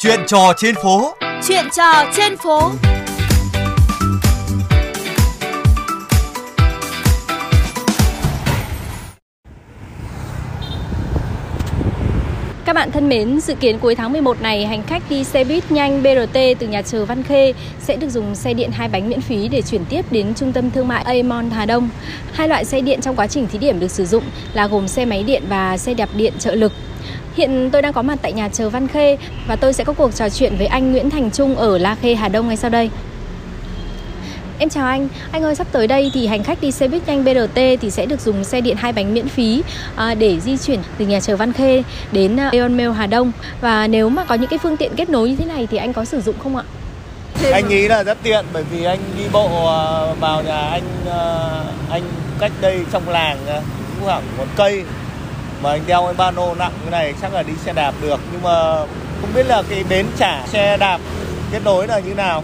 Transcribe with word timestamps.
Chuyện 0.00 0.20
trò 0.26 0.52
trên 0.56 0.74
phố. 0.74 1.14
Chuyện 1.48 1.64
trò 1.76 2.04
trên 2.16 2.36
phố. 2.36 2.70
Các 12.64 12.72
bạn 12.72 12.90
thân 12.90 13.08
mến, 13.08 13.40
dự 13.40 13.54
kiến 13.54 13.78
cuối 13.78 13.94
tháng 13.94 14.12
11 14.12 14.40
này, 14.40 14.66
hành 14.66 14.82
khách 14.82 15.02
đi 15.10 15.24
xe 15.24 15.44
buýt 15.44 15.72
nhanh 15.72 16.02
BRT 16.02 16.38
từ 16.58 16.66
nhà 16.66 16.82
chờ 16.82 17.04
Văn 17.04 17.22
Khê 17.22 17.52
sẽ 17.80 17.96
được 17.96 18.08
dùng 18.08 18.34
xe 18.34 18.54
điện 18.54 18.70
hai 18.72 18.88
bánh 18.88 19.08
miễn 19.08 19.20
phí 19.20 19.48
để 19.48 19.62
chuyển 19.62 19.84
tiếp 19.84 20.04
đến 20.10 20.34
trung 20.34 20.52
tâm 20.52 20.70
thương 20.70 20.88
mại 20.88 21.02
Amon 21.02 21.50
Hà 21.50 21.66
Đông. 21.66 21.88
Hai 22.32 22.48
loại 22.48 22.64
xe 22.64 22.80
điện 22.80 23.00
trong 23.00 23.16
quá 23.16 23.26
trình 23.26 23.46
thí 23.46 23.58
điểm 23.58 23.80
được 23.80 23.90
sử 23.90 24.06
dụng 24.06 24.24
là 24.52 24.66
gồm 24.66 24.88
xe 24.88 25.04
máy 25.04 25.22
điện 25.22 25.42
và 25.48 25.78
xe 25.78 25.94
đạp 25.94 26.08
điện 26.14 26.32
trợ 26.38 26.54
lực. 26.54 26.72
Hiện 27.38 27.70
tôi 27.72 27.82
đang 27.82 27.92
có 27.92 28.02
mặt 28.02 28.18
tại 28.22 28.32
nhà 28.32 28.48
chờ 28.48 28.70
Văn 28.70 28.88
Khê 28.88 29.18
và 29.46 29.56
tôi 29.56 29.72
sẽ 29.72 29.84
có 29.84 29.92
cuộc 29.92 30.14
trò 30.14 30.28
chuyện 30.28 30.56
với 30.58 30.66
anh 30.66 30.92
Nguyễn 30.92 31.10
Thành 31.10 31.30
Trung 31.30 31.56
ở 31.56 31.78
La 31.78 31.94
Khê, 31.94 32.14
Hà 32.14 32.28
Đông 32.28 32.48
ngay 32.48 32.56
sau 32.56 32.70
đây. 32.70 32.90
Em 34.58 34.68
chào 34.68 34.86
anh, 34.86 35.08
anh 35.32 35.42
ơi 35.42 35.54
sắp 35.54 35.66
tới 35.72 35.86
đây 35.86 36.10
thì 36.14 36.26
hành 36.26 36.42
khách 36.42 36.60
đi 36.60 36.70
xe 36.70 36.88
buýt 36.88 37.02
nhanh 37.06 37.24
BRT 37.24 37.60
thì 37.80 37.90
sẽ 37.90 38.06
được 38.06 38.20
dùng 38.20 38.44
xe 38.44 38.60
điện 38.60 38.76
hai 38.76 38.92
bánh 38.92 39.14
miễn 39.14 39.28
phí 39.28 39.62
à, 39.96 40.14
để 40.14 40.40
di 40.40 40.56
chuyển 40.56 40.80
từ 40.98 41.06
nhà 41.06 41.20
chờ 41.20 41.36
Văn 41.36 41.52
Khê 41.52 41.82
đến 42.12 42.40
à, 42.40 42.48
Aeon 42.52 42.68
Mail 42.68 42.90
Hà 42.90 43.06
Đông 43.06 43.32
và 43.60 43.86
nếu 43.86 44.08
mà 44.08 44.24
có 44.24 44.34
những 44.34 44.50
cái 44.50 44.58
phương 44.58 44.76
tiện 44.76 44.92
kết 44.96 45.10
nối 45.10 45.28
như 45.30 45.36
thế 45.36 45.44
này 45.44 45.68
thì 45.70 45.76
anh 45.76 45.92
có 45.92 46.04
sử 46.04 46.20
dụng 46.20 46.36
không 46.42 46.56
ạ? 46.56 46.62
Anh 47.52 47.68
nghĩ 47.68 47.88
là 47.88 48.02
rất 48.02 48.18
tiện 48.22 48.44
bởi 48.52 48.64
vì 48.72 48.84
anh 48.84 49.00
đi 49.18 49.24
bộ 49.32 49.66
à, 49.66 50.14
vào 50.20 50.42
nhà 50.42 50.58
anh 50.58 50.82
à, 51.10 51.48
anh 51.90 52.02
cách 52.38 52.52
đây 52.60 52.78
trong 52.92 53.08
làng 53.08 53.38
khoảng 54.04 54.22
một 54.38 54.46
cây 54.56 54.84
mà 55.62 55.70
anh 55.70 55.82
đeo 55.86 56.04
cái 56.04 56.14
ba 56.14 56.30
lô 56.30 56.54
nặng 56.54 56.72
như 56.84 56.90
này 56.90 57.14
chắc 57.22 57.34
là 57.34 57.42
đi 57.42 57.52
xe 57.64 57.72
đạp 57.72 57.94
được 58.02 58.20
nhưng 58.32 58.42
mà 58.42 58.76
không 59.20 59.30
biết 59.34 59.46
là 59.46 59.62
cái 59.70 59.84
bến 59.90 60.06
trả 60.18 60.46
xe 60.46 60.76
đạp 60.76 61.00
kết 61.52 61.60
nối 61.64 61.86
là 61.86 61.98
như 61.98 62.14
nào 62.14 62.42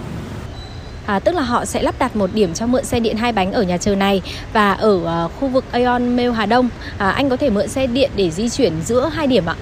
À, 1.06 1.18
tức 1.18 1.34
là 1.34 1.42
họ 1.42 1.64
sẽ 1.64 1.82
lắp 1.82 1.94
đặt 1.98 2.16
một 2.16 2.30
điểm 2.34 2.54
cho 2.54 2.66
mượn 2.66 2.84
xe 2.84 3.00
điện 3.00 3.16
hai 3.16 3.32
bánh 3.32 3.52
ở 3.52 3.62
nhà 3.62 3.78
chờ 3.78 3.94
này 3.94 4.22
và 4.52 4.72
ở 4.72 4.94
uh, 4.94 5.32
khu 5.40 5.48
vực 5.48 5.64
Aeon 5.72 5.98
Mail 5.98 6.30
Hà 6.32 6.46
Đông 6.46 6.68
à, 6.98 7.10
anh 7.10 7.30
có 7.30 7.36
thể 7.36 7.50
mượn 7.50 7.68
xe 7.68 7.86
điện 7.86 8.10
để 8.16 8.30
di 8.30 8.48
chuyển 8.48 8.82
giữa 8.82 9.10
hai 9.14 9.26
điểm 9.26 9.46
ạ. 9.46 9.54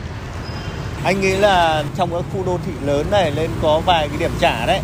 Anh 1.04 1.20
nghĩ 1.20 1.36
là 1.36 1.84
trong 1.96 2.10
các 2.10 2.24
khu 2.32 2.44
đô 2.46 2.58
thị 2.66 2.72
lớn 2.86 3.06
này 3.10 3.32
lên 3.36 3.50
có 3.62 3.80
vài 3.86 4.08
cái 4.08 4.18
điểm 4.18 4.30
trả 4.40 4.66
đấy. 4.66 4.80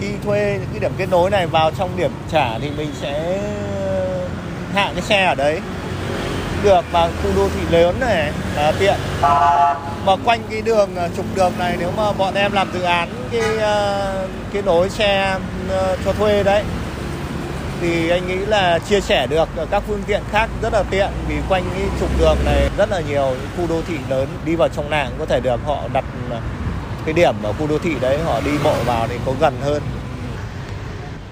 Khi 0.00 0.06
thuê 0.24 0.58
những 0.60 0.68
cái 0.72 0.80
điểm 0.80 0.92
kết 0.98 1.06
nối 1.10 1.30
này 1.30 1.46
vào 1.46 1.70
trong 1.78 1.90
điểm 1.96 2.10
trả 2.32 2.58
thì 2.58 2.70
mình 2.76 2.90
sẽ 3.00 3.40
hạ 4.74 4.90
cái 4.94 5.02
xe 5.02 5.24
ở 5.24 5.34
đấy 5.34 5.60
được 6.62 6.84
và 6.92 7.10
khu 7.22 7.30
đô 7.36 7.48
thị 7.48 7.60
lớn 7.70 8.00
này 8.00 8.32
là 8.56 8.72
tiện. 8.78 8.94
Mà 10.06 10.16
quanh 10.24 10.40
cái 10.50 10.62
đường 10.62 10.96
à, 10.96 11.08
trục 11.16 11.26
đường 11.36 11.52
này 11.58 11.76
nếu 11.78 11.90
mà 11.96 12.12
bọn 12.12 12.34
em 12.34 12.52
làm 12.52 12.70
dự 12.72 12.82
án 12.82 13.08
cái 13.32 13.58
à, 13.58 14.12
cái 14.52 14.62
nối 14.62 14.90
xe 14.90 15.38
à, 15.70 15.96
cho 16.04 16.12
thuê 16.12 16.42
đấy, 16.42 16.62
thì 17.80 18.10
anh 18.10 18.28
nghĩ 18.28 18.36
là 18.36 18.78
chia 18.78 19.00
sẻ 19.00 19.26
được 19.26 19.48
các 19.70 19.82
phương 19.86 20.02
tiện 20.06 20.22
khác 20.32 20.50
rất 20.62 20.72
là 20.72 20.82
tiện 20.90 21.08
vì 21.28 21.34
quanh 21.48 21.64
cái 21.74 21.84
trục 22.00 22.18
đường 22.18 22.36
này 22.44 22.70
rất 22.76 22.90
là 22.90 23.00
nhiều 23.08 23.34
khu 23.56 23.66
đô 23.68 23.80
thị 23.88 23.96
lớn 24.08 24.26
đi 24.44 24.54
vào 24.54 24.68
trong 24.68 24.90
làng 24.90 25.10
có 25.18 25.26
thể 25.26 25.40
được 25.40 25.60
họ 25.66 25.78
đặt 25.92 26.04
cái 27.04 27.12
điểm 27.12 27.34
ở 27.42 27.52
khu 27.52 27.66
đô 27.66 27.78
thị 27.78 27.94
đấy, 28.00 28.18
họ 28.24 28.40
đi 28.44 28.50
bộ 28.64 28.74
vào 28.86 29.06
thì 29.08 29.16
có 29.26 29.32
gần 29.40 29.54
hơn. 29.64 29.82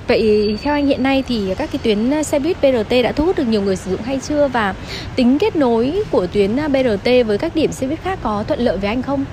Vậy 0.08 0.58
theo 0.62 0.74
anh 0.74 0.86
hiện 0.86 1.02
nay 1.02 1.24
thì 1.28 1.54
các 1.58 1.68
cái 1.72 1.80
tuyến 1.82 2.24
xe 2.24 2.38
buýt 2.38 2.56
BRT 2.60 2.94
đã 3.04 3.12
thu 3.12 3.24
hút 3.24 3.36
được 3.36 3.44
nhiều 3.48 3.62
người 3.62 3.76
sử 3.76 3.90
dụng 3.90 4.02
hay 4.02 4.20
chưa 4.28 4.48
và 4.48 4.74
tính 5.16 5.38
kết 5.38 5.56
nối 5.56 6.02
của 6.10 6.26
tuyến 6.26 6.56
BRT 6.56 7.26
với 7.26 7.38
các 7.38 7.56
điểm 7.56 7.72
xe 7.72 7.86
buýt 7.86 7.98
khác 8.04 8.18
có 8.22 8.44
thuận 8.48 8.60
lợi 8.60 8.76
với 8.76 8.88
anh 8.88 9.02
không? 9.02 9.24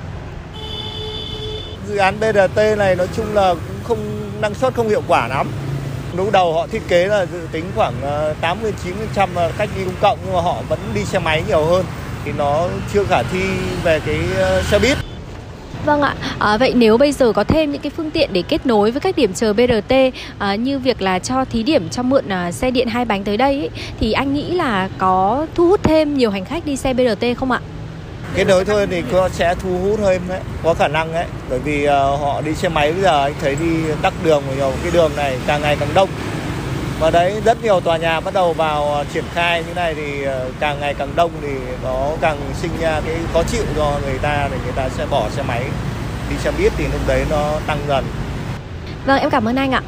Dự 1.88 1.98
án 1.98 2.20
BRT 2.20 2.78
này 2.78 2.96
nói 2.96 3.08
chung 3.16 3.26
là 3.34 3.54
cũng 3.54 3.84
không, 3.84 3.98
năng 4.42 4.54
suất 4.54 4.74
không 4.74 4.90
hiệu 4.90 5.02
quả 5.08 5.28
lắm. 5.28 5.48
Lúc 6.18 6.32
đầu 6.32 6.54
họ 6.54 6.68
thiết 6.68 6.88
kế 6.88 7.08
là 7.08 7.26
dự 7.26 7.40
tính 7.52 7.66
khoảng 7.76 7.94
ờ, 8.02 8.34
80 8.42 8.74
90% 9.16 9.28
là 9.36 9.52
khách 9.58 9.70
đi 9.78 9.84
công 9.86 9.96
cộng, 10.02 10.20
nhưng 10.26 10.34
mà 10.34 10.42
họ 10.42 10.62
vẫn 10.70 10.80
đi 10.96 11.06
xe 11.06 11.20
máy 11.20 11.44
nhiều 11.48 11.66
hơn 11.66 11.86
thì 12.26 12.32
nó 12.38 12.68
chưa 12.94 13.04
khả 13.04 13.24
thi 13.24 13.40
về 13.84 14.00
cái 14.06 14.20
ờ, 14.38 14.64
xe 14.64 14.80
buýt. 14.80 14.98
Vâng 15.86 16.02
ạ, 16.02 16.16
à, 16.40 16.58
vậy 16.58 16.74
nếu 16.76 16.98
bây 16.98 17.12
giờ 17.12 17.32
có 17.32 17.44
thêm 17.44 17.72
những 17.72 17.82
cái 17.82 17.92
phương 17.98 18.12
tiện 18.12 18.30
để 18.34 18.44
kết 18.48 18.66
nối 18.66 18.92
với 18.92 19.02
các 19.02 19.16
điểm 19.16 19.34
chờ 19.34 19.54
BRT 19.54 19.94
à, 20.38 20.56
như 20.56 20.80
việc 20.80 21.02
là 21.02 21.20
cho 21.20 21.46
thí 21.46 21.64
điểm 21.64 21.90
cho 21.90 22.04
mượn 22.04 22.30
à, 22.30 22.52
xe 22.52 22.72
điện 22.72 22.88
hai 22.88 23.06
bánh 23.06 23.24
tới 23.24 23.38
đây 23.38 23.60
ấy, 23.60 23.70
thì 24.00 24.12
anh 24.12 24.34
nghĩ 24.34 24.52
là 24.52 24.90
có 24.98 25.46
thu 25.56 25.68
hút 25.68 25.84
thêm 25.84 26.18
nhiều 26.18 26.32
hành 26.32 26.46
khách 26.46 26.66
đi 26.66 26.76
xe 26.76 26.94
BRT 26.94 27.26
không 27.38 27.52
ạ? 27.52 27.60
Kết 28.36 28.44
nối 28.44 28.66
thôi 28.66 28.88
thì 28.92 29.04
có 29.12 29.30
sẽ 29.30 29.56
thu 29.56 29.70
hút 29.84 30.00
hơn 30.00 30.22
đấy, 30.28 30.40
có 30.64 30.74
khả 30.74 30.88
năng 30.88 31.14
đấy, 31.14 31.26
bởi 31.50 31.60
vì 31.60 31.86
à, 31.86 32.00
họ 32.00 32.42
đi 32.42 32.54
xe 32.54 32.70
máy 32.70 32.92
bây 32.92 33.02
giờ 33.02 33.24
anh 33.24 33.34
thấy 33.42 33.56
đi 33.56 33.76
tắc 34.02 34.14
đường 34.24 34.44
nhiều 34.58 34.74
cái 34.84 34.92
đường 34.92 35.12
này 35.16 35.38
càng 35.48 35.62
ngày 35.62 35.78
càng 35.80 35.90
đông 35.94 36.10
và 37.02 37.12
đấy, 37.12 37.42
rất 37.46 37.64
nhiều 37.64 37.80
tòa 37.80 37.98
nhà 37.98 38.20
bắt 38.20 38.34
đầu 38.34 38.54
vào 38.54 38.96
à, 38.96 39.04
triển 39.14 39.24
khai 39.34 39.64
như 39.68 39.74
này 39.74 39.94
thì 39.94 40.24
à, 40.24 40.40
càng 40.60 40.80
ngày 40.80 40.94
càng 40.94 41.10
đông 41.16 41.32
thì 41.42 41.54
nó 41.84 42.10
càng 42.22 42.38
sinh 42.62 42.72
ra 42.80 43.02
cái 43.06 43.16
khó 43.34 43.44
chịu 43.44 43.64
cho 43.76 44.00
người 44.06 44.18
ta 44.22 44.48
thì 44.52 44.58
người 44.64 44.74
ta 44.76 44.90
sẽ 44.90 45.06
bỏ 45.06 45.30
xe 45.30 45.44
máy. 45.44 45.64
Đi 46.30 46.36
xe 46.38 46.52
buýt 46.58 46.74
thì 46.78 46.84
lúc 46.84 47.02
đấy 47.08 47.26
nó 47.30 47.60
tăng 47.68 47.80
dần. 47.88 48.06
Vâng 49.06 49.20
em 49.20 49.30
cảm 49.30 49.48
ơn 49.48 49.56
anh 49.56 49.72
ạ. 49.72 49.82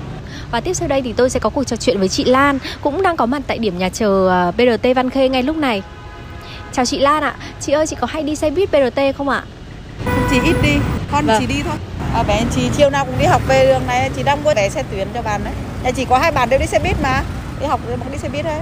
Và 0.52 0.62
tiếp 0.62 0.74
sau 0.74 0.88
đây 0.88 1.02
thì 1.02 1.14
tôi 1.14 1.30
sẽ 1.30 1.40
có 1.40 1.50
cuộc 1.50 1.64
trò 1.64 1.76
chuyện 1.76 2.00
với 2.00 2.10
chị 2.10 2.24
Lan, 2.24 2.60
cũng 2.82 3.02
đang 3.02 3.18
có 3.18 3.26
mặt 3.26 3.42
tại 3.48 3.58
điểm 3.58 3.78
nhà 3.78 3.90
chờ 3.90 4.30
à, 4.30 4.52
BRT 4.52 4.96
Văn 4.96 5.10
Khê 5.10 5.30
ngay 5.30 5.44
lúc 5.44 5.58
này. 5.58 5.84
Chào 6.72 6.86
chị 6.86 7.00
Lan 7.00 7.24
ạ. 7.24 7.36
Chị 7.60 7.72
ơi, 7.72 7.88
chị 7.88 7.96
có 8.00 8.08
hay 8.08 8.24
đi 8.24 8.36
xe 8.36 8.50
buýt 8.50 8.72
BRT 8.72 9.00
không 9.18 9.30
ạ? 9.30 9.44
Chị 10.34 10.40
ít 10.46 10.56
đi 10.64 10.78
con 11.12 11.26
vâng. 11.26 11.38
chỉ 11.40 11.46
đi 11.46 11.62
thôi 11.64 11.76
à, 12.14 12.24
bé 12.24 12.44
chị 12.56 12.62
chiều 12.78 12.90
nào 12.90 13.06
cũng 13.06 13.16
đi 13.20 13.26
học 13.26 13.42
về 13.48 13.66
đường 13.66 13.88
này 13.88 14.10
chị 14.16 14.24
đang 14.24 14.44
mua 14.44 14.54
vé 14.56 14.70
xe 14.70 14.84
tuyến 14.92 15.08
cho 15.14 15.22
bạn 15.22 15.42
đấy 15.44 15.54
nhà 15.84 15.92
chỉ 15.92 16.06
có 16.06 16.18
hai 16.18 16.32
bạn 16.32 16.50
đều 16.50 16.60
đi 16.60 16.66
xe 16.66 16.80
buýt 16.80 16.96
mà 17.04 17.24
đi 17.62 17.66
học 17.66 17.80
vẫn 17.88 18.12
đi 18.12 18.18
xe 18.18 18.30
buýt 18.30 18.46
hết 18.46 18.62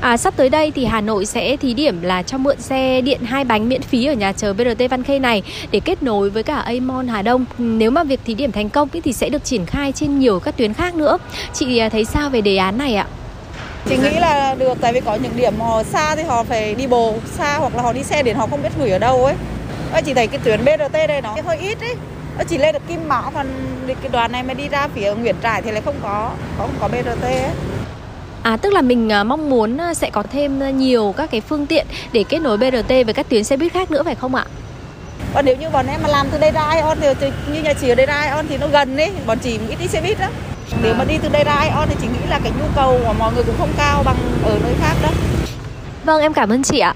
À, 0.00 0.16
sắp 0.16 0.34
tới 0.36 0.48
đây 0.48 0.72
thì 0.74 0.84
Hà 0.84 1.00
Nội 1.00 1.26
sẽ 1.26 1.56
thí 1.56 1.74
điểm 1.74 2.02
là 2.02 2.22
cho 2.22 2.38
mượn 2.38 2.60
xe 2.60 3.00
điện 3.00 3.20
hai 3.24 3.44
bánh 3.44 3.68
miễn 3.68 3.82
phí 3.82 4.06
ở 4.06 4.12
nhà 4.12 4.32
chờ 4.32 4.52
BRT 4.52 4.90
Văn 4.90 5.02
Khê 5.02 5.18
này 5.18 5.42
để 5.70 5.80
kết 5.80 6.02
nối 6.02 6.30
với 6.30 6.42
cả 6.42 6.56
Amon 6.56 7.08
Hà 7.08 7.22
Đông. 7.22 7.44
Nếu 7.58 7.90
mà 7.90 8.04
việc 8.04 8.20
thí 8.24 8.34
điểm 8.34 8.52
thành 8.52 8.68
công 8.68 8.88
thì 9.04 9.12
sẽ 9.12 9.28
được 9.28 9.44
triển 9.44 9.66
khai 9.66 9.92
trên 9.92 10.18
nhiều 10.18 10.40
các 10.40 10.56
tuyến 10.56 10.74
khác 10.74 10.94
nữa. 10.94 11.18
Chị 11.54 11.78
à, 11.78 11.88
thấy 11.88 12.04
sao 12.04 12.30
về 12.30 12.40
đề 12.40 12.56
án 12.56 12.78
này 12.78 12.94
ạ? 12.94 13.06
Chị 13.88 13.96
nghĩ 13.96 14.10
là 14.10 14.54
được 14.54 14.78
tại 14.80 14.92
vì 14.92 15.00
có 15.00 15.14
những 15.14 15.36
điểm 15.36 15.60
họ 15.60 15.82
xa 15.82 16.16
thì 16.16 16.22
họ 16.22 16.44
phải 16.44 16.74
đi 16.74 16.86
bộ 16.86 17.14
xa 17.38 17.56
hoặc 17.58 17.76
là 17.76 17.82
họ 17.82 17.92
đi 17.92 18.02
xe 18.02 18.22
điện 18.22 18.36
họ 18.36 18.46
không 18.46 18.62
biết 18.62 18.72
gửi 18.78 18.90
ở 18.90 18.98
đâu 18.98 19.24
ấy. 19.24 19.34
Chị 20.04 20.14
thấy 20.14 20.26
cái 20.26 20.40
tuyến 20.44 20.64
BRT 20.64 20.92
đây 20.92 21.22
nó 21.22 21.36
hơi 21.46 21.56
ít 21.56 21.80
ấy 21.80 21.94
nó 22.38 22.44
chỉ 22.48 22.58
lên 22.58 22.72
được 22.72 22.88
Kim 22.88 23.08
Mã 23.08 23.22
còn 23.34 23.46
cái 23.86 24.10
đoàn 24.12 24.32
này 24.32 24.42
mà 24.42 24.54
đi 24.54 24.68
ra 24.68 24.88
phía 24.94 25.14
Nguyễn 25.14 25.34
Trãi 25.42 25.62
thì 25.62 25.70
lại 25.70 25.82
không 25.84 25.94
có 26.02 26.30
không 26.58 26.70
có 26.80 26.88
BRT 26.88 27.22
ấy. 27.22 27.42
À 28.42 28.56
tức 28.56 28.72
là 28.72 28.82
mình 28.82 29.12
à, 29.12 29.24
mong 29.24 29.50
muốn 29.50 29.80
à, 29.80 29.94
sẽ 29.94 30.10
có 30.10 30.22
thêm 30.32 30.62
à, 30.62 30.70
nhiều 30.70 31.14
các 31.16 31.30
cái 31.30 31.40
phương 31.40 31.66
tiện 31.66 31.86
để 32.12 32.24
kết 32.28 32.38
nối 32.38 32.56
BRT 32.56 32.88
với 32.88 33.14
các 33.14 33.28
tuyến 33.28 33.44
xe 33.44 33.56
buýt 33.56 33.72
khác 33.72 33.90
nữa 33.90 34.02
phải 34.02 34.14
không 34.14 34.34
ạ? 34.34 34.44
Còn 35.34 35.44
nếu 35.44 35.56
như 35.56 35.70
bọn 35.70 35.86
em 35.86 36.00
mà 36.02 36.08
làm 36.08 36.26
từ 36.32 36.38
đây 36.38 36.50
ra 36.50 36.70
Ion 36.70 36.98
thì 37.00 37.28
như 37.52 37.62
nhà 37.62 37.72
chị 37.80 37.88
ở 37.88 37.94
đây 37.94 38.06
ra 38.06 38.22
Ion 38.22 38.46
thì 38.48 38.56
nó 38.56 38.66
gần 38.66 38.96
đấy, 38.96 39.12
bọn 39.26 39.38
chị 39.38 39.58
ít 39.68 39.76
đi 39.80 39.86
xe 39.88 40.00
buýt 40.00 40.20
đó. 40.20 40.26
Nếu 40.82 40.94
mà 40.94 41.04
đi 41.04 41.18
từ 41.22 41.28
đây 41.28 41.44
ra 41.44 41.60
Ion 41.60 41.88
thì 41.88 41.94
chị 42.00 42.06
nghĩ 42.06 42.28
là 42.28 42.40
cái 42.42 42.52
nhu 42.58 42.66
cầu 42.76 43.00
của 43.06 43.12
mọi 43.18 43.32
người 43.34 43.44
cũng 43.44 43.54
không 43.58 43.72
cao 43.76 44.02
bằng 44.02 44.16
ở 44.44 44.58
nơi 44.62 44.74
khác 44.80 44.94
đó. 45.02 45.08
Vâng 46.04 46.20
em 46.20 46.32
cảm 46.32 46.52
ơn 46.52 46.62
chị 46.62 46.78
ạ. 46.78 46.94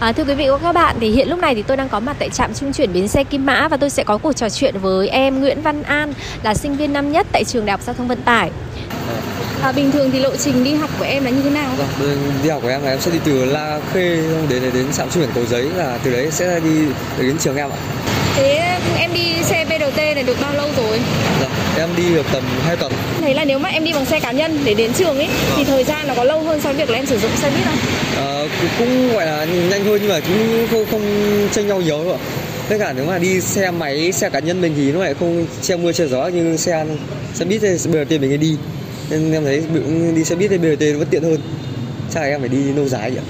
À, 0.00 0.12
thưa 0.12 0.24
quý 0.24 0.34
vị 0.34 0.48
và 0.48 0.58
các 0.58 0.72
bạn, 0.72 0.96
thì 1.00 1.10
hiện 1.10 1.28
lúc 1.28 1.38
này 1.38 1.54
thì 1.54 1.62
tôi 1.62 1.76
đang 1.76 1.88
có 1.88 2.00
mặt 2.00 2.16
tại 2.18 2.30
trạm 2.30 2.54
trung 2.54 2.72
chuyển 2.72 2.92
bến 2.92 3.08
xe 3.08 3.24
Kim 3.24 3.46
Mã 3.46 3.68
và 3.68 3.76
tôi 3.76 3.90
sẽ 3.90 4.04
có 4.04 4.18
cuộc 4.18 4.32
trò 4.32 4.48
chuyện 4.48 4.74
với 4.78 5.08
em 5.08 5.40
Nguyễn 5.40 5.62
Văn 5.62 5.82
An 5.82 6.12
là 6.42 6.54
sinh 6.54 6.76
viên 6.76 6.92
năm 6.92 7.12
nhất 7.12 7.26
tại 7.32 7.44
trường 7.44 7.66
Đại 7.66 7.70
học 7.72 7.80
Giao 7.82 7.94
thông 7.94 8.08
Vận 8.08 8.22
tải. 8.22 8.50
À, 9.08 9.19
À, 9.62 9.72
bình 9.72 9.92
thường 9.92 10.10
thì 10.12 10.18
lộ 10.18 10.36
trình 10.36 10.64
đi 10.64 10.74
học 10.74 10.90
của 10.98 11.04
em 11.04 11.24
là 11.24 11.30
như 11.30 11.42
thế 11.42 11.50
nào? 11.50 11.74
Vâng, 11.98 12.32
đi 12.42 12.48
học 12.48 12.62
của 12.62 12.68
em 12.68 12.82
là 12.82 12.90
em 12.90 13.00
sẽ 13.00 13.10
đi 13.10 13.18
từ 13.24 13.44
La 13.44 13.80
Khê 13.92 14.16
đến 14.48 14.62
đến 14.74 14.86
trạm 14.92 15.10
trung 15.10 15.22
chuyển 15.22 15.34
Cầu 15.34 15.44
Giấy 15.46 15.68
và 15.76 15.98
từ 16.04 16.10
đấy 16.10 16.28
sẽ 16.30 16.60
đi 16.60 16.70
đến 17.18 17.38
trường 17.38 17.56
em 17.56 17.70
ạ. 17.70 17.76
Thế 18.36 18.78
em 18.98 19.10
đi 19.14 19.42
xe 19.42 19.64
BRT 19.64 19.96
này 19.96 20.22
được 20.22 20.36
bao 20.42 20.54
lâu 20.54 20.68
rồi? 20.76 21.00
Dạ, 21.40 21.48
em 21.78 21.88
đi 21.96 22.14
được 22.14 22.26
tầm 22.32 22.42
2 22.66 22.76
tuần. 22.76 22.92
Thấy 23.20 23.34
là 23.34 23.44
nếu 23.44 23.58
mà 23.58 23.68
em 23.68 23.84
đi 23.84 23.92
bằng 23.92 24.04
xe 24.04 24.20
cá 24.20 24.32
nhân 24.32 24.58
để 24.64 24.74
đến 24.74 24.92
trường 24.92 25.16
ấy 25.16 25.26
vâng. 25.26 25.54
thì 25.56 25.64
thời 25.64 25.84
gian 25.84 26.08
nó 26.08 26.14
có 26.14 26.24
lâu 26.24 26.42
hơn 26.42 26.60
so 26.60 26.68
với 26.68 26.78
việc 26.78 26.90
là 26.90 26.98
em 26.98 27.06
sử 27.06 27.18
dụng 27.18 27.30
xe 27.36 27.50
buýt 27.50 27.64
không? 27.64 27.78
À, 28.16 28.42
cũng 28.78 29.12
gọi 29.12 29.26
là 29.26 29.44
nhanh 29.44 29.84
hơn 29.84 29.98
nhưng 30.02 30.08
mà 30.08 30.20
cũng 30.20 30.66
không, 30.70 30.86
không 30.90 31.02
tranh 31.52 31.66
nhau 31.66 31.80
nhiều 31.80 32.04
đâu 32.04 32.12
ạ. 32.12 32.20
Tất 32.68 32.76
cả 32.78 32.92
nếu 32.96 33.04
mà 33.04 33.18
đi 33.18 33.40
xe 33.40 33.70
máy, 33.70 34.12
xe 34.12 34.30
cá 34.30 34.38
nhân 34.38 34.60
mình 34.60 34.74
thì 34.76 34.92
nó 34.92 35.00
lại 35.00 35.14
không 35.20 35.46
che 35.62 35.76
mưa 35.76 35.92
che 35.92 36.06
gió 36.06 36.26
như 36.26 36.56
xe 36.56 36.84
xe 37.34 37.44
buýt 37.44 37.60
thì 37.62 37.76
BRT 37.90 38.20
mình 38.20 38.40
đi. 38.40 38.56
Nên 39.10 39.32
em 39.32 39.44
thấy 39.44 39.62
đi 40.14 40.24
xe 40.24 40.34
buýt 40.34 40.50
hay 40.50 40.58
BRT 40.58 40.98
vẫn 40.98 41.08
tiện 41.10 41.22
hơn. 41.22 41.40
Chắc 42.14 42.20
là 42.20 42.26
em 42.26 42.40
phải 42.40 42.48
đi 42.48 42.72
lâu 42.72 42.88
dài 42.88 43.10
vậy. 43.10 43.24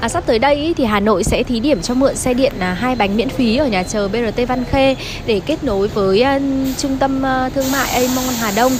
À, 0.00 0.08
sắp 0.08 0.24
tới 0.26 0.38
đây 0.38 0.74
thì 0.76 0.84
Hà 0.84 1.00
Nội 1.00 1.24
sẽ 1.24 1.42
thí 1.42 1.60
điểm 1.60 1.82
cho 1.82 1.94
mượn 1.94 2.16
xe 2.16 2.34
điện 2.34 2.52
là 2.58 2.74
hai 2.74 2.96
bánh 2.96 3.16
miễn 3.16 3.28
phí 3.28 3.56
ở 3.56 3.66
nhà 3.66 3.82
chờ 3.82 4.08
BRT 4.08 4.48
Văn 4.48 4.64
Khê 4.70 4.96
để 5.26 5.40
kết 5.46 5.64
nối 5.64 5.88
với 5.88 6.24
uh, 6.36 6.42
trung 6.78 6.96
tâm 6.98 7.18
uh, 7.18 7.54
thương 7.54 7.72
mại 7.72 7.90
Amon 7.90 8.34
Hà 8.40 8.52
Đông 8.56 8.72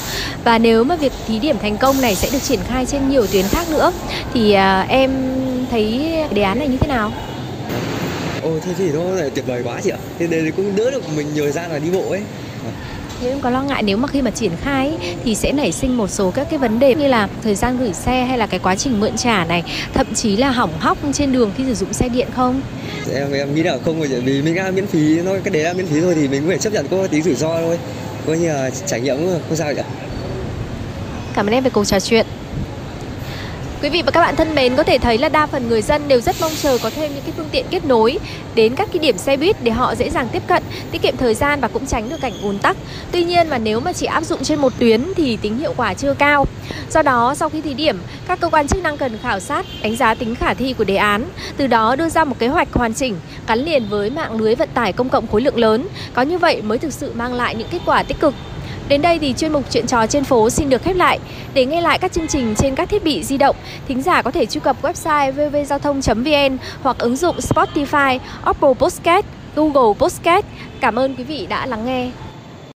và 0.44 0.58
nếu 0.58 0.84
mà 0.84 0.96
việc 0.96 1.12
thí 1.28 1.38
điểm 1.38 1.56
thành 1.62 1.76
công 1.76 2.00
này 2.00 2.14
sẽ 2.14 2.28
được 2.32 2.38
triển 2.42 2.60
khai 2.68 2.86
trên 2.86 3.08
nhiều 3.08 3.26
tuyến 3.26 3.44
khác 3.48 3.70
nữa 3.70 3.92
thì 4.34 4.54
uh, 4.54 4.88
em 4.88 5.10
thấy 5.70 6.12
đề 6.34 6.42
án 6.42 6.58
này 6.58 6.68
như 6.68 6.76
thế 6.76 6.88
nào? 6.88 7.12
Ồ 8.42 8.50
thế 8.64 8.72
thì 8.78 8.92
nó 8.92 9.00
tuyệt 9.34 9.46
vời 9.46 9.62
quá 9.64 9.80
chị 9.84 9.90
ạ. 9.90 9.98
Thế 10.18 10.26
đây 10.26 10.52
cũng 10.56 10.76
đỡ 10.76 10.90
được 10.90 11.02
mình 11.16 11.26
nhiều 11.34 11.50
gian 11.50 11.70
là 11.70 11.78
đi 11.78 11.90
bộ 11.90 12.10
ấy. 12.10 12.20
Thế 13.22 13.28
em 13.28 13.40
có 13.40 13.50
lo 13.50 13.62
ngại 13.62 13.82
nếu 13.82 13.96
mà 13.96 14.08
khi 14.08 14.22
mà 14.22 14.30
triển 14.30 14.52
khai 14.62 14.88
ấy, 14.88 15.14
thì 15.24 15.34
sẽ 15.34 15.52
nảy 15.52 15.72
sinh 15.72 15.96
một 15.96 16.10
số 16.10 16.30
các 16.30 16.46
cái 16.50 16.58
vấn 16.58 16.78
đề 16.78 16.94
như 16.94 17.08
là 17.08 17.28
thời 17.42 17.54
gian 17.54 17.78
gửi 17.78 17.92
xe 17.92 18.24
hay 18.24 18.38
là 18.38 18.46
cái 18.46 18.60
quá 18.60 18.76
trình 18.76 19.00
mượn 19.00 19.16
trả 19.16 19.44
này, 19.44 19.62
thậm 19.94 20.14
chí 20.14 20.36
là 20.36 20.50
hỏng 20.50 20.70
hóc 20.78 20.98
trên 21.12 21.32
đường 21.32 21.52
khi 21.56 21.64
sử 21.64 21.74
dụng 21.74 21.92
xe 21.92 22.08
điện 22.08 22.28
không? 22.34 22.60
Em 23.14 23.32
em 23.32 23.54
nghĩ 23.54 23.62
là 23.62 23.78
không 23.84 24.00
rồi 24.00 24.20
vì 24.20 24.42
mình 24.42 24.54
đã 24.54 24.70
miễn 24.70 24.86
phí, 24.86 25.20
nó 25.24 25.32
cái 25.44 25.50
đấy 25.50 25.62
là 25.62 25.72
miễn 25.72 25.86
phí 25.86 26.00
thôi 26.00 26.14
thì 26.14 26.28
mình 26.28 26.40
cũng 26.40 26.48
phải 26.48 26.58
chấp 26.58 26.72
nhận 26.72 26.86
có 26.90 27.06
tí 27.06 27.22
rủi 27.22 27.34
ro 27.34 27.58
thôi. 27.60 27.78
Coi 28.26 28.38
như 28.38 28.48
là 28.48 28.70
trải 28.86 29.00
nghiệm 29.00 29.16
cũng 29.16 29.40
không 29.48 29.56
sao 29.56 29.74
cả. 29.74 29.84
Cảm 31.34 31.46
ơn 31.46 31.54
em 31.54 31.64
về 31.64 31.70
cuộc 31.70 31.84
trò 31.84 32.00
chuyện. 32.00 32.26
Quý 33.82 33.88
vị 33.88 34.02
và 34.02 34.10
các 34.10 34.20
bạn 34.20 34.36
thân 34.36 34.54
mến, 34.54 34.76
có 34.76 34.82
thể 34.82 34.98
thấy 34.98 35.18
là 35.18 35.28
đa 35.28 35.46
phần 35.46 35.68
người 35.68 35.82
dân 35.82 36.08
đều 36.08 36.20
rất 36.20 36.36
mong 36.40 36.50
chờ 36.62 36.78
có 36.82 36.90
thêm 36.90 37.14
những 37.14 37.22
cái 37.22 37.32
phương 37.36 37.48
tiện 37.52 37.66
kết 37.70 37.84
nối 37.84 38.18
đến 38.54 38.74
các 38.76 38.88
cái 38.92 38.98
điểm 38.98 39.18
xe 39.18 39.36
buýt 39.36 39.62
để 39.62 39.72
họ 39.72 39.94
dễ 39.94 40.10
dàng 40.10 40.28
tiếp 40.32 40.42
cận, 40.46 40.62
tiết 40.90 41.02
kiệm 41.02 41.16
thời 41.16 41.34
gian 41.34 41.60
và 41.60 41.68
cũng 41.68 41.86
tránh 41.86 42.08
được 42.08 42.20
cảnh 42.20 42.32
ùn 42.42 42.58
tắc. 42.58 42.76
Tuy 43.12 43.24
nhiên 43.24 43.48
mà 43.48 43.58
nếu 43.58 43.80
mà 43.80 43.92
chỉ 43.92 44.06
áp 44.06 44.24
dụng 44.24 44.42
trên 44.42 44.58
một 44.58 44.72
tuyến 44.78 45.04
thì 45.16 45.36
tính 45.36 45.58
hiệu 45.58 45.74
quả 45.76 45.94
chưa 45.94 46.14
cao. 46.14 46.46
Do 46.90 47.02
đó, 47.02 47.34
sau 47.34 47.48
khi 47.48 47.60
thí 47.60 47.74
điểm, 47.74 47.98
các 48.26 48.40
cơ 48.40 48.48
quan 48.48 48.68
chức 48.68 48.82
năng 48.82 48.96
cần 48.96 49.18
khảo 49.22 49.40
sát, 49.40 49.66
đánh 49.82 49.96
giá 49.96 50.14
tính 50.14 50.34
khả 50.34 50.54
thi 50.54 50.74
của 50.78 50.84
đề 50.84 50.96
án, 50.96 51.24
từ 51.56 51.66
đó 51.66 51.96
đưa 51.96 52.08
ra 52.08 52.24
một 52.24 52.38
kế 52.38 52.48
hoạch 52.48 52.72
hoàn 52.72 52.94
chỉnh 52.94 53.16
gắn 53.46 53.58
liền 53.58 53.88
với 53.88 54.10
mạng 54.10 54.40
lưới 54.40 54.54
vận 54.54 54.68
tải 54.74 54.92
công 54.92 55.08
cộng 55.08 55.26
khối 55.26 55.40
lượng 55.40 55.58
lớn. 55.58 55.88
Có 56.14 56.22
như 56.22 56.38
vậy 56.38 56.62
mới 56.62 56.78
thực 56.78 56.92
sự 56.92 57.12
mang 57.14 57.34
lại 57.34 57.54
những 57.54 57.68
kết 57.70 57.80
quả 57.86 58.02
tích 58.02 58.20
cực 58.20 58.34
Đến 58.88 59.02
đây 59.02 59.18
thì 59.18 59.34
chuyên 59.36 59.52
mục 59.52 59.64
chuyện 59.70 59.86
trò 59.86 60.06
trên 60.06 60.24
phố 60.24 60.50
xin 60.50 60.68
được 60.68 60.82
khép 60.82 60.96
lại. 60.96 61.18
Để 61.54 61.66
nghe 61.66 61.80
lại 61.80 61.98
các 61.98 62.12
chương 62.12 62.28
trình 62.28 62.54
trên 62.54 62.74
các 62.74 62.88
thiết 62.88 63.04
bị 63.04 63.24
di 63.24 63.38
động, 63.38 63.56
thính 63.88 64.02
giả 64.02 64.22
có 64.22 64.30
thể 64.30 64.46
truy 64.46 64.60
cập 64.60 64.82
website 64.82 65.32
vvgiao 65.32 65.78
thông.vn 65.78 66.56
hoặc 66.82 66.98
ứng 66.98 67.16
dụng 67.16 67.36
Spotify, 67.36 68.18
Apple 68.44 68.74
Podcast, 68.74 69.26
Google 69.56 69.98
Podcast. 69.98 70.46
Cảm 70.80 70.98
ơn 70.98 71.14
quý 71.14 71.24
vị 71.24 71.46
đã 71.46 71.66
lắng 71.66 71.84
nghe. 71.84 72.10